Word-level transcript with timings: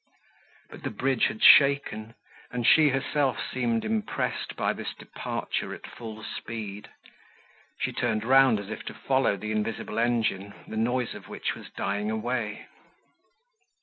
But 0.71 0.81
the 0.81 0.89
bridge 0.89 1.27
had 1.27 1.43
shaken, 1.43 2.15
and 2.49 2.65
she 2.65 2.89
herself 2.89 3.37
seemed 3.53 3.85
impressed 3.85 4.55
by 4.55 4.73
this 4.73 4.95
departure 4.97 5.75
at 5.75 5.85
full 5.85 6.23
speed. 6.23 6.89
She 7.77 7.93
turned 7.93 8.23
round 8.23 8.59
as 8.59 8.71
if 8.71 8.81
to 8.85 8.95
follow 8.95 9.37
the 9.37 9.51
invisible 9.51 9.99
engine, 9.99 10.55
the 10.67 10.75
noise 10.75 11.13
of 11.13 11.29
which 11.29 11.53
was 11.53 11.69
dying 11.69 12.09
away. 12.09 12.65